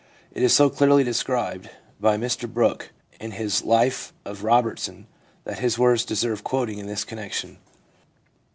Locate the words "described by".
1.03-2.17